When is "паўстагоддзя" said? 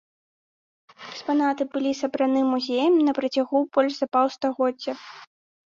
4.17-5.01